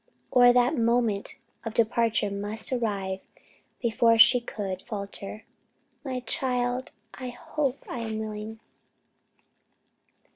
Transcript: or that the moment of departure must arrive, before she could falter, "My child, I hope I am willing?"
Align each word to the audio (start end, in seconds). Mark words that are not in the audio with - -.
or 0.31 0.51
that 0.51 0.73
the 0.73 0.79
moment 0.81 1.35
of 1.63 1.75
departure 1.75 2.31
must 2.31 2.73
arrive, 2.73 3.23
before 3.83 4.17
she 4.17 4.41
could 4.41 4.81
falter, 4.81 5.45
"My 6.03 6.21
child, 6.21 6.91
I 7.13 7.29
hope 7.29 7.83
I 7.87 7.99
am 7.99 8.17
willing?" 8.17 8.59